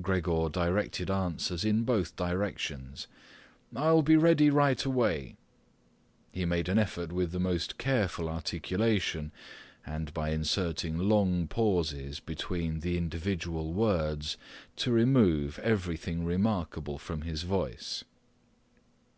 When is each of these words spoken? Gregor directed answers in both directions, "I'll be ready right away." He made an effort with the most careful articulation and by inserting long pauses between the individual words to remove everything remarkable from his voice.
Gregor 0.00 0.48
directed 0.48 1.10
answers 1.10 1.62
in 1.62 1.82
both 1.82 2.16
directions, 2.16 3.06
"I'll 3.74 4.00
be 4.00 4.16
ready 4.16 4.48
right 4.48 4.82
away." 4.82 5.36
He 6.32 6.46
made 6.46 6.70
an 6.70 6.78
effort 6.78 7.12
with 7.12 7.30
the 7.30 7.38
most 7.38 7.76
careful 7.76 8.26
articulation 8.26 9.32
and 9.84 10.14
by 10.14 10.30
inserting 10.30 10.96
long 10.96 11.46
pauses 11.46 12.20
between 12.20 12.80
the 12.80 12.96
individual 12.96 13.74
words 13.74 14.38
to 14.76 14.92
remove 14.92 15.58
everything 15.58 16.24
remarkable 16.24 16.96
from 16.96 17.20
his 17.20 17.42
voice. 17.42 18.02